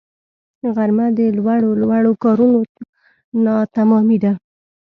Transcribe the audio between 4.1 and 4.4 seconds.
ده